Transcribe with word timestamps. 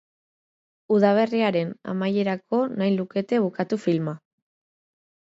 Udaberriaren 0.93 1.73
amaierako 1.93 2.61
nahi 2.79 2.95
lukete 2.95 3.41
bukatu 3.45 3.79
filma. 3.85 4.15